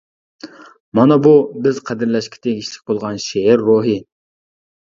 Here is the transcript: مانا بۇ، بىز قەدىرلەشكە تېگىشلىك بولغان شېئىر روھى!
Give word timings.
مانا 0.99 1.17
بۇ، 1.27 1.33
بىز 1.67 1.81
قەدىرلەشكە 1.89 2.41
تېگىشلىك 2.47 2.91
بولغان 2.93 3.23
شېئىر 3.27 3.65
روھى! 3.71 3.99